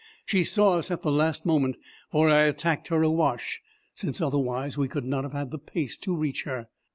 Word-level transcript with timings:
She 0.25 0.43
saw 0.43 0.79
us 0.79 0.89
at 0.89 1.03
the 1.03 1.11
last 1.11 1.45
moment, 1.45 1.75
for 2.09 2.27
I 2.27 2.45
attacked 2.45 2.87
her 2.87 3.03
awash, 3.03 3.61
since 3.93 4.19
otherwise 4.19 4.75
we 4.75 4.87
could 4.87 5.05
not 5.05 5.23
have 5.25 5.33
had 5.33 5.51
the 5.51 5.59
pace 5.59 5.99
to 5.99 6.15
reach 6.17 6.41
her. 6.45 6.69